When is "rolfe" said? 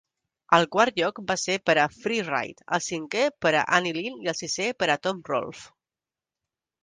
5.31-5.69